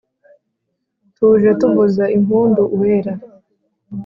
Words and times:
Tuje 1.15 1.51
kuvuza 1.59 2.03
impundu 2.17 2.61
Uwera 2.75 3.13